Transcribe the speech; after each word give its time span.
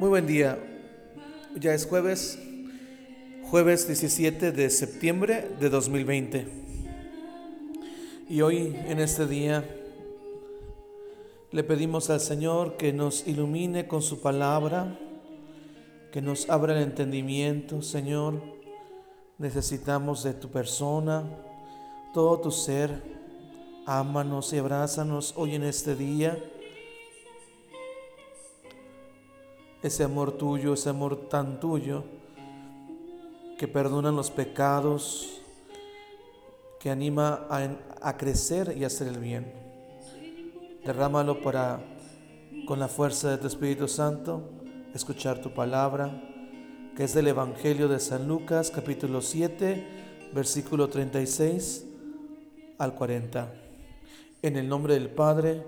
Muy 0.00 0.08
buen 0.08 0.26
día. 0.26 0.58
Ya 1.56 1.74
es 1.74 1.84
jueves, 1.84 2.38
jueves 3.50 3.86
17 3.86 4.50
de 4.50 4.70
septiembre 4.70 5.46
de 5.60 5.68
2020. 5.68 6.46
Y 8.26 8.40
hoy, 8.40 8.74
en 8.86 8.98
este 8.98 9.26
día, 9.26 9.62
le 11.50 11.64
pedimos 11.64 12.08
al 12.08 12.20
Señor 12.20 12.78
que 12.78 12.94
nos 12.94 13.28
ilumine 13.28 13.88
con 13.88 14.00
su 14.00 14.22
palabra, 14.22 14.98
que 16.10 16.22
nos 16.22 16.48
abra 16.48 16.74
el 16.74 16.82
entendimiento, 16.82 17.82
Señor. 17.82 18.40
Necesitamos 19.36 20.22
de 20.22 20.32
tu 20.32 20.48
persona, 20.48 21.24
todo 22.14 22.40
tu 22.40 22.50
ser. 22.50 23.02
Ámanos 23.84 24.50
y 24.54 24.56
abrázanos 24.56 25.34
hoy 25.36 25.56
en 25.56 25.64
este 25.64 25.94
día 25.94 26.38
ese 29.82 30.04
amor 30.04 30.32
tuyo, 30.32 30.74
ese 30.74 30.90
amor 30.90 31.28
tan 31.28 31.60
tuyo, 31.60 32.04
que 33.58 33.68
perdona 33.68 34.10
los 34.10 34.30
pecados, 34.30 35.40
que 36.78 36.90
anima 36.90 37.46
a, 38.00 38.16
crecer 38.16 38.74
y 38.76 38.84
a 38.84 38.86
hacer 38.86 39.08
el 39.08 39.18
bien. 39.18 39.52
Derrámalo 40.84 41.42
para, 41.42 41.80
con 42.66 42.78
la 42.78 42.88
fuerza 42.88 43.30
de 43.30 43.38
tu 43.38 43.46
Espíritu 43.46 43.86
Santo, 43.86 44.48
escuchar 44.94 45.40
tu 45.40 45.52
palabra, 45.52 46.22
que 46.96 47.04
es 47.04 47.14
del 47.14 47.28
Evangelio 47.28 47.88
de 47.88 48.00
San 48.00 48.26
Lucas, 48.26 48.70
capítulo 48.70 49.20
7, 49.20 50.30
versículo 50.32 50.88
36 50.88 51.84
al 52.78 52.94
40. 52.94 53.52
En 54.42 54.56
el 54.56 54.68
nombre 54.68 54.94
del 54.94 55.10
Padre, 55.10 55.62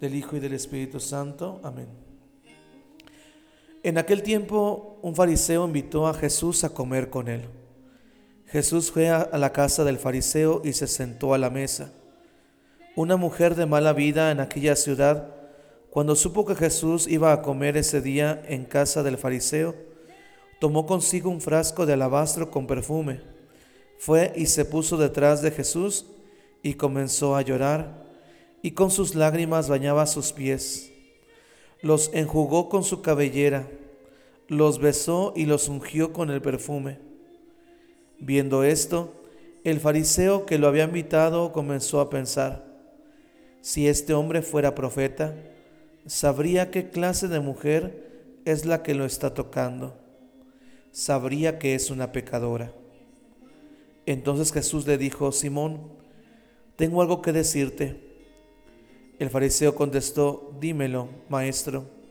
del 0.00 0.14
Hijo 0.14 0.36
y 0.36 0.40
del 0.40 0.54
Espíritu 0.54 1.00
Santo. 1.00 1.60
Amén. 1.64 2.11
En 3.84 3.98
aquel 3.98 4.22
tiempo 4.22 5.00
un 5.02 5.16
fariseo 5.16 5.66
invitó 5.66 6.06
a 6.06 6.14
Jesús 6.14 6.62
a 6.62 6.68
comer 6.68 7.10
con 7.10 7.26
él. 7.26 7.48
Jesús 8.46 8.92
fue 8.92 9.08
a 9.08 9.36
la 9.36 9.52
casa 9.52 9.82
del 9.82 9.98
fariseo 9.98 10.62
y 10.64 10.72
se 10.72 10.86
sentó 10.86 11.34
a 11.34 11.38
la 11.38 11.50
mesa. 11.50 11.92
Una 12.94 13.16
mujer 13.16 13.56
de 13.56 13.66
mala 13.66 13.92
vida 13.92 14.30
en 14.30 14.38
aquella 14.38 14.76
ciudad, 14.76 15.34
cuando 15.90 16.14
supo 16.14 16.46
que 16.46 16.54
Jesús 16.54 17.08
iba 17.08 17.32
a 17.32 17.42
comer 17.42 17.76
ese 17.76 18.00
día 18.00 18.40
en 18.46 18.66
casa 18.66 19.02
del 19.02 19.18
fariseo, 19.18 19.74
tomó 20.60 20.86
consigo 20.86 21.28
un 21.28 21.40
frasco 21.40 21.84
de 21.84 21.94
alabastro 21.94 22.52
con 22.52 22.68
perfume. 22.68 23.20
Fue 23.98 24.32
y 24.36 24.46
se 24.46 24.64
puso 24.64 24.96
detrás 24.96 25.42
de 25.42 25.50
Jesús 25.50 26.06
y 26.62 26.74
comenzó 26.74 27.34
a 27.34 27.42
llorar, 27.42 28.06
y 28.62 28.72
con 28.72 28.92
sus 28.92 29.16
lágrimas 29.16 29.68
bañaba 29.68 30.06
sus 30.06 30.32
pies 30.32 30.92
los 31.82 32.10
enjugó 32.14 32.68
con 32.68 32.84
su 32.84 33.02
cabellera, 33.02 33.68
los 34.48 34.78
besó 34.78 35.32
y 35.36 35.46
los 35.46 35.68
ungió 35.68 36.12
con 36.12 36.30
el 36.30 36.42
perfume. 36.42 36.98
Viendo 38.18 38.64
esto, 38.64 39.14
el 39.64 39.80
fariseo 39.80 40.46
que 40.46 40.58
lo 40.58 40.68
había 40.68 40.84
invitado 40.84 41.52
comenzó 41.52 42.00
a 42.00 42.10
pensar, 42.10 42.64
si 43.60 43.86
este 43.86 44.12
hombre 44.12 44.42
fuera 44.42 44.74
profeta, 44.74 45.34
sabría 46.06 46.70
qué 46.70 46.90
clase 46.90 47.28
de 47.28 47.40
mujer 47.40 48.10
es 48.44 48.64
la 48.66 48.82
que 48.82 48.94
lo 48.94 49.04
está 49.04 49.34
tocando, 49.34 49.96
sabría 50.90 51.58
que 51.58 51.74
es 51.74 51.90
una 51.90 52.10
pecadora. 52.10 52.72
Entonces 54.04 54.52
Jesús 54.52 54.86
le 54.86 54.98
dijo, 54.98 55.30
Simón, 55.30 55.80
tengo 56.76 57.02
algo 57.02 57.22
que 57.22 57.32
decirte. 57.32 58.00
El 59.18 59.30
fariseo 59.30 59.76
contestó, 59.76 60.52
dímelo, 60.60 61.08
maestro. 61.28 62.01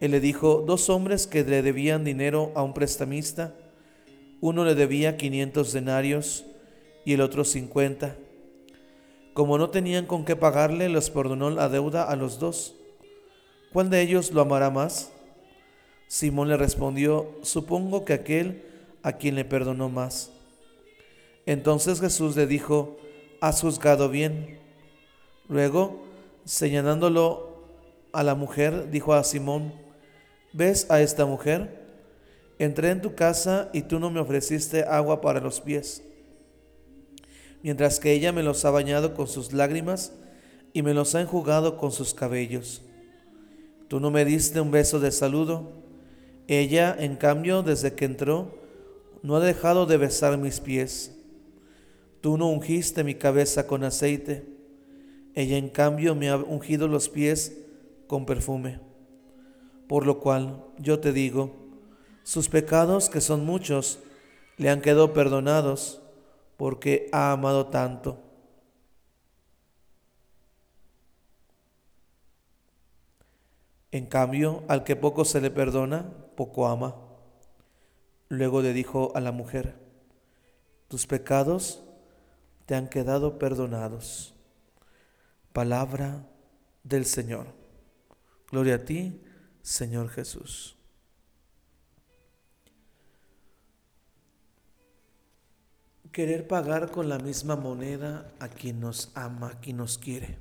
Él 0.00 0.10
le 0.10 0.20
dijo, 0.20 0.62
dos 0.66 0.90
hombres 0.90 1.26
que 1.26 1.44
le 1.44 1.62
debían 1.62 2.04
dinero 2.04 2.52
a 2.54 2.62
un 2.62 2.74
prestamista, 2.74 3.54
uno 4.40 4.64
le 4.64 4.74
debía 4.74 5.16
500 5.16 5.72
denarios 5.72 6.44
y 7.04 7.14
el 7.14 7.20
otro 7.20 7.44
50. 7.44 8.16
Como 9.32 9.58
no 9.58 9.70
tenían 9.70 10.06
con 10.06 10.24
qué 10.24 10.36
pagarle, 10.36 10.88
los 10.88 11.10
perdonó 11.10 11.50
la 11.50 11.68
deuda 11.68 12.04
a 12.04 12.16
los 12.16 12.38
dos. 12.38 12.74
¿Cuál 13.72 13.90
de 13.90 14.02
ellos 14.02 14.32
lo 14.32 14.40
amará 14.40 14.70
más? 14.70 15.12
Simón 16.08 16.48
le 16.48 16.56
respondió, 16.56 17.34
supongo 17.42 18.04
que 18.04 18.12
aquel 18.12 18.62
a 19.02 19.12
quien 19.12 19.34
le 19.34 19.44
perdonó 19.44 19.88
más. 19.88 20.30
Entonces 21.46 22.00
Jesús 22.00 22.36
le 22.36 22.46
dijo, 22.46 22.98
has 23.40 23.60
juzgado 23.60 24.08
bien. 24.08 24.58
Luego 25.48 26.04
señalándolo 26.44 27.64
a 28.12 28.22
la 28.22 28.34
mujer, 28.34 28.90
dijo 28.90 29.14
a 29.14 29.24
Simón, 29.24 29.74
¿ves 30.56 30.90
a 30.90 31.00
esta 31.00 31.26
mujer? 31.26 31.84
Entré 32.58 32.90
en 32.90 33.02
tu 33.02 33.14
casa 33.14 33.68
y 33.72 33.82
tú 33.82 34.00
no 34.00 34.10
me 34.10 34.20
ofreciste 34.20 34.84
agua 34.84 35.20
para 35.20 35.40
los 35.40 35.60
pies, 35.60 36.02
mientras 37.62 38.00
que 38.00 38.12
ella 38.12 38.32
me 38.32 38.42
los 38.42 38.64
ha 38.64 38.70
bañado 38.70 39.14
con 39.14 39.28
sus 39.28 39.52
lágrimas 39.52 40.12
y 40.72 40.82
me 40.82 40.94
los 40.94 41.14
ha 41.14 41.20
enjugado 41.20 41.76
con 41.76 41.92
sus 41.92 42.14
cabellos. 42.14 42.82
Tú 43.88 44.00
no 44.00 44.10
me 44.10 44.24
diste 44.24 44.60
un 44.60 44.70
beso 44.70 44.98
de 44.98 45.12
saludo. 45.12 45.72
Ella, 46.48 46.96
en 46.98 47.16
cambio, 47.16 47.62
desde 47.62 47.94
que 47.94 48.04
entró, 48.06 48.58
no 49.22 49.36
ha 49.36 49.40
dejado 49.40 49.86
de 49.86 49.96
besar 49.96 50.38
mis 50.38 50.60
pies. 50.60 51.14
Tú 52.20 52.38
no 52.38 52.48
ungiste 52.48 53.04
mi 53.04 53.14
cabeza 53.14 53.66
con 53.66 53.84
aceite 53.84 54.56
ella 55.36 55.58
en 55.58 55.68
cambio 55.68 56.14
me 56.14 56.30
ha 56.30 56.36
ungido 56.38 56.88
los 56.88 57.10
pies 57.10 57.58
con 58.06 58.24
perfume. 58.24 58.80
Por 59.88 60.06
lo 60.06 60.20
cual 60.20 60.64
yo 60.78 61.00
te 61.00 61.12
digo, 61.12 61.54
sus 62.22 62.48
pecados, 62.48 63.08
que 63.08 63.20
son 63.20 63.44
muchos, 63.44 64.00
le 64.56 64.70
han 64.70 64.80
quedado 64.80 65.12
perdonados 65.12 66.02
porque 66.56 67.08
ha 67.12 67.32
amado 67.32 67.66
tanto. 67.66 68.18
En 73.92 74.06
cambio, 74.06 74.64
al 74.68 74.84
que 74.84 74.96
poco 74.96 75.24
se 75.24 75.40
le 75.40 75.50
perdona, 75.50 76.12
poco 76.36 76.66
ama. 76.66 76.96
Luego 78.28 78.60
le 78.60 78.72
dijo 78.72 79.12
a 79.14 79.20
la 79.20 79.32
mujer, 79.32 79.76
tus 80.88 81.06
pecados 81.06 81.82
te 82.66 82.74
han 82.74 82.88
quedado 82.88 83.38
perdonados. 83.38 84.34
Palabra 85.52 86.26
del 86.82 87.06
Señor. 87.06 87.46
Gloria 88.50 88.74
a 88.76 88.84
ti, 88.84 89.22
Señor 89.66 90.10
Jesús. 90.10 90.76
Querer 96.12 96.46
pagar 96.46 96.92
con 96.92 97.08
la 97.08 97.18
misma 97.18 97.56
moneda 97.56 98.32
a 98.38 98.48
quien 98.48 98.78
nos 98.78 99.10
ama, 99.16 99.48
a 99.48 99.60
quien 99.60 99.78
nos 99.78 99.98
quiere, 99.98 100.38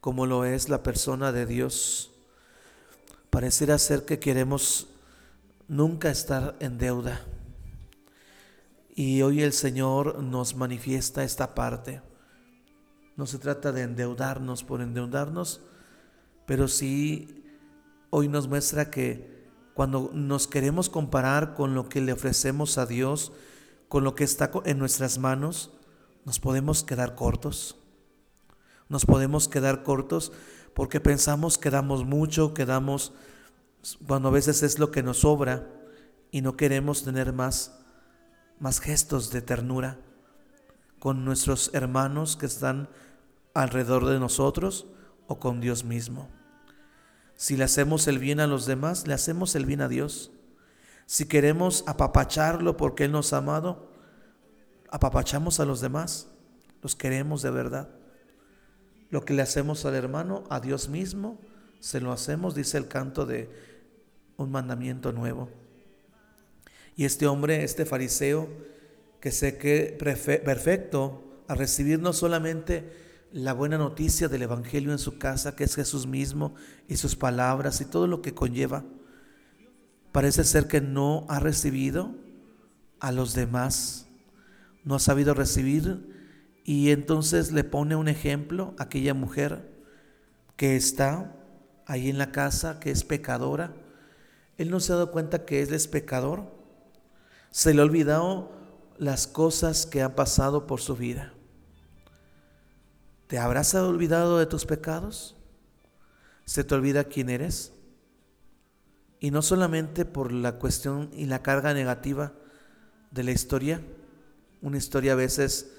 como 0.00 0.26
lo 0.26 0.44
es 0.44 0.68
la 0.68 0.82
persona 0.82 1.30
de 1.30 1.46
Dios. 1.46 2.10
Pareciera 3.30 3.78
ser 3.78 4.04
que 4.04 4.18
queremos 4.18 4.88
nunca 5.68 6.10
estar 6.10 6.56
en 6.58 6.76
deuda. 6.76 7.20
Y 8.96 9.22
hoy 9.22 9.42
el 9.42 9.52
Señor 9.52 10.18
nos 10.18 10.56
manifiesta 10.56 11.22
esta 11.22 11.54
parte 11.54 12.02
no 13.16 13.26
se 13.26 13.38
trata 13.38 13.70
de 13.70 13.82
endeudarnos 13.82 14.64
por 14.64 14.80
endeudarnos, 14.80 15.60
pero 16.46 16.66
sí 16.66 17.43
hoy 18.16 18.28
nos 18.28 18.46
muestra 18.46 18.92
que 18.92 19.44
cuando 19.74 20.12
nos 20.14 20.46
queremos 20.46 20.88
comparar 20.88 21.54
con 21.54 21.74
lo 21.74 21.88
que 21.88 22.00
le 22.00 22.12
ofrecemos 22.12 22.78
a 22.78 22.86
Dios, 22.86 23.32
con 23.88 24.04
lo 24.04 24.14
que 24.14 24.22
está 24.22 24.52
en 24.66 24.78
nuestras 24.78 25.18
manos, 25.18 25.72
nos 26.24 26.38
podemos 26.38 26.84
quedar 26.84 27.16
cortos. 27.16 27.76
Nos 28.88 29.04
podemos 29.04 29.48
quedar 29.48 29.82
cortos 29.82 30.30
porque 30.74 31.00
pensamos 31.00 31.58
que 31.58 31.70
damos 31.70 32.04
mucho, 32.04 32.54
que 32.54 32.64
damos, 32.64 33.14
cuando 34.06 34.28
a 34.28 34.32
veces 34.32 34.62
es 34.62 34.78
lo 34.78 34.92
que 34.92 35.02
nos 35.02 35.18
sobra 35.22 35.68
y 36.30 36.40
no 36.40 36.56
queremos 36.56 37.02
tener 37.02 37.32
más, 37.32 37.80
más 38.60 38.78
gestos 38.78 39.32
de 39.32 39.42
ternura 39.42 39.98
con 41.00 41.24
nuestros 41.24 41.68
hermanos 41.74 42.36
que 42.36 42.46
están 42.46 42.88
alrededor 43.54 44.06
de 44.06 44.20
nosotros 44.20 44.86
o 45.26 45.40
con 45.40 45.60
Dios 45.60 45.82
mismo. 45.82 46.28
Si 47.36 47.56
le 47.56 47.64
hacemos 47.64 48.06
el 48.06 48.18
bien 48.18 48.40
a 48.40 48.46
los 48.46 48.66
demás, 48.66 49.06
le 49.06 49.14
hacemos 49.14 49.54
el 49.54 49.66
bien 49.66 49.80
a 49.80 49.88
Dios. 49.88 50.30
Si 51.06 51.26
queremos 51.26 51.84
apapacharlo 51.86 52.76
porque 52.76 53.04
Él 53.04 53.12
nos 53.12 53.32
ha 53.32 53.38
amado, 53.38 53.90
apapachamos 54.90 55.60
a 55.60 55.64
los 55.64 55.80
demás, 55.80 56.28
los 56.82 56.94
queremos 56.94 57.42
de 57.42 57.50
verdad. 57.50 57.88
Lo 59.10 59.24
que 59.24 59.34
le 59.34 59.42
hacemos 59.42 59.84
al 59.84 59.94
hermano, 59.94 60.44
a 60.50 60.60
Dios 60.60 60.88
mismo, 60.88 61.38
se 61.80 62.00
lo 62.00 62.12
hacemos, 62.12 62.54
dice 62.54 62.78
el 62.78 62.88
canto 62.88 63.26
de 63.26 63.50
un 64.36 64.50
mandamiento 64.50 65.12
nuevo. 65.12 65.50
Y 66.96 67.04
este 67.04 67.26
hombre, 67.26 67.64
este 67.64 67.84
fariseo, 67.84 68.48
que 69.20 69.32
sé 69.32 69.58
que 69.58 69.96
perfecto 69.98 71.22
a 71.48 71.54
recibir 71.54 71.98
no 71.98 72.12
solamente 72.12 72.92
la 73.34 73.52
buena 73.52 73.76
noticia 73.78 74.28
del 74.28 74.42
Evangelio 74.42 74.92
en 74.92 74.98
su 75.00 75.18
casa, 75.18 75.56
que 75.56 75.64
es 75.64 75.74
Jesús 75.74 76.06
mismo 76.06 76.54
y 76.86 76.98
sus 76.98 77.16
palabras 77.16 77.80
y 77.80 77.84
todo 77.84 78.06
lo 78.06 78.22
que 78.22 78.32
conlleva. 78.32 78.84
parece 80.12 80.44
ser 80.44 80.68
que 80.68 80.80
no 80.80 81.26
ha 81.28 81.40
recibido 81.40 82.14
a 83.00 83.10
los 83.10 83.34
demás, 83.34 84.06
no 84.84 84.94
ha 84.94 85.00
sabido 85.00 85.34
recibir 85.34 86.60
y 86.64 86.90
entonces 86.90 87.50
le 87.50 87.64
pone 87.64 87.96
un 87.96 88.06
ejemplo 88.06 88.72
a 88.78 88.84
aquella 88.84 89.14
mujer 89.14 89.68
que 90.56 90.76
está 90.76 91.34
ahí 91.86 92.08
en 92.08 92.18
la 92.18 92.30
casa, 92.30 92.78
que 92.78 92.92
es 92.92 93.02
pecadora. 93.02 93.74
Él 94.58 94.70
no 94.70 94.78
se 94.78 94.92
ha 94.92 94.94
dado 94.94 95.10
cuenta 95.10 95.44
que 95.44 95.60
él 95.60 95.74
es 95.74 95.88
pecador. 95.88 96.44
Se 97.50 97.74
le 97.74 97.80
ha 97.80 97.84
olvidado 97.84 98.52
las 98.96 99.26
cosas 99.26 99.86
que 99.86 100.02
han 100.02 100.14
pasado 100.14 100.68
por 100.68 100.80
su 100.80 100.94
vida. 100.94 101.33
¿Te 103.26 103.38
habrás 103.38 103.74
olvidado 103.74 104.38
de 104.38 104.46
tus 104.46 104.66
pecados? 104.66 105.36
¿Se 106.44 106.62
te 106.62 106.74
olvida 106.74 107.04
quién 107.04 107.30
eres? 107.30 107.72
Y 109.18 109.30
no 109.30 109.40
solamente 109.40 110.04
por 110.04 110.32
la 110.32 110.58
cuestión 110.58 111.10
y 111.14 111.24
la 111.24 111.42
carga 111.42 111.72
negativa 111.72 112.34
de 113.10 113.24
la 113.24 113.30
historia, 113.30 113.80
una 114.60 114.76
historia 114.76 115.12
a 115.12 115.16
veces 115.16 115.72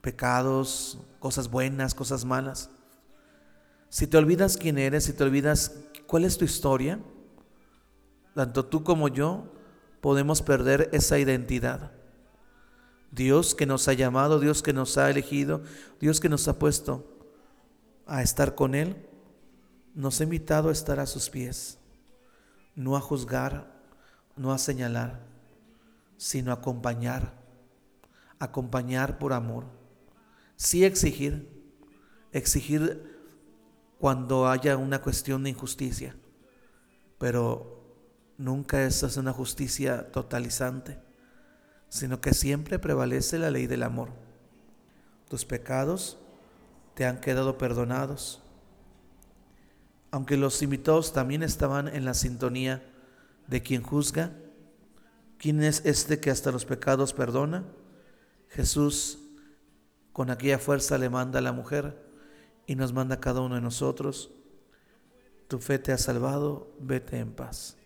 pecados, 0.00 0.98
cosas 1.20 1.50
buenas, 1.50 1.94
cosas 1.94 2.24
malas. 2.24 2.70
Si 3.88 4.06
te 4.08 4.16
olvidas 4.16 4.56
quién 4.56 4.78
eres, 4.78 5.04
si 5.04 5.12
te 5.12 5.22
olvidas 5.22 5.72
cuál 6.06 6.24
es 6.24 6.36
tu 6.36 6.44
historia, 6.44 6.98
tanto 8.34 8.66
tú 8.66 8.82
como 8.82 9.08
yo 9.08 9.52
podemos 10.00 10.42
perder 10.42 10.90
esa 10.92 11.18
identidad. 11.18 11.92
Dios 13.10 13.54
que 13.54 13.66
nos 13.66 13.88
ha 13.88 13.92
llamado, 13.92 14.40
Dios 14.40 14.62
que 14.62 14.72
nos 14.72 14.98
ha 14.98 15.10
elegido, 15.10 15.62
Dios 16.00 16.20
que 16.20 16.28
nos 16.28 16.48
ha 16.48 16.58
puesto 16.58 17.04
a 18.06 18.22
estar 18.22 18.54
con 18.54 18.74
Él, 18.74 18.96
nos 19.94 20.20
ha 20.20 20.24
invitado 20.24 20.68
a 20.68 20.72
estar 20.72 21.00
a 21.00 21.06
sus 21.06 21.30
pies, 21.30 21.78
no 22.74 22.96
a 22.96 23.00
juzgar, 23.00 23.82
no 24.36 24.52
a 24.52 24.58
señalar, 24.58 25.20
sino 26.16 26.50
a 26.50 26.54
acompañar, 26.54 27.32
acompañar 28.38 29.18
por 29.18 29.32
amor. 29.32 29.64
Sí 30.56 30.84
exigir, 30.84 31.48
exigir 32.32 33.16
cuando 33.98 34.48
haya 34.48 34.76
una 34.76 35.00
cuestión 35.00 35.42
de 35.42 35.50
injusticia, 35.50 36.16
pero 37.18 37.82
nunca 38.36 38.84
esa 38.84 39.06
es 39.06 39.16
una 39.16 39.32
justicia 39.32 40.12
totalizante, 40.12 40.98
sino 41.88 42.20
que 42.20 42.34
siempre 42.34 42.78
prevalece 42.78 43.38
la 43.38 43.50
ley 43.50 43.66
del 43.66 43.82
amor. 43.82 44.10
Tus 45.28 45.44
pecados 45.44 46.18
te 46.94 47.04
han 47.04 47.20
quedado 47.20 47.58
perdonados. 47.58 48.42
Aunque 50.10 50.36
los 50.36 50.62
invitados 50.62 51.12
también 51.12 51.42
estaban 51.42 51.88
en 51.88 52.04
la 52.04 52.14
sintonía 52.14 52.82
de 53.46 53.62
quien 53.62 53.82
juzga, 53.82 54.32
¿quién 55.38 55.62
es 55.62 55.84
este 55.84 56.20
que 56.20 56.30
hasta 56.30 56.52
los 56.52 56.64
pecados 56.64 57.12
perdona? 57.12 57.64
Jesús 58.48 59.18
con 60.12 60.30
aquella 60.30 60.58
fuerza 60.58 60.96
le 60.96 61.10
manda 61.10 61.40
a 61.40 61.42
la 61.42 61.52
mujer 61.52 62.02
y 62.66 62.74
nos 62.74 62.92
manda 62.92 63.16
a 63.16 63.20
cada 63.20 63.42
uno 63.42 63.56
de 63.56 63.60
nosotros, 63.60 64.30
tu 65.48 65.58
fe 65.58 65.78
te 65.78 65.92
ha 65.92 65.98
salvado, 65.98 66.72
vete 66.80 67.18
en 67.18 67.32
paz. 67.32 67.76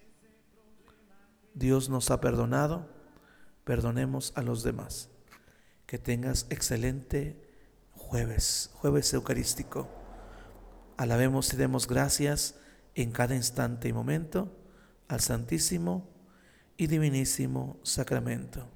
Dios 1.54 1.88
nos 1.88 2.10
ha 2.10 2.20
perdonado, 2.20 2.88
perdonemos 3.64 4.32
a 4.36 4.42
los 4.42 4.62
demás. 4.62 5.08
Que 5.86 5.98
tengas 5.98 6.46
excelente 6.50 7.36
jueves, 7.94 8.70
jueves 8.74 9.12
eucarístico. 9.14 9.88
Alabemos 10.96 11.52
y 11.52 11.56
demos 11.56 11.86
gracias 11.86 12.56
en 12.94 13.12
cada 13.12 13.34
instante 13.34 13.88
y 13.88 13.92
momento 13.92 14.56
al 15.08 15.20
Santísimo 15.20 16.08
y 16.76 16.86
Divinísimo 16.86 17.78
Sacramento. 17.82 18.68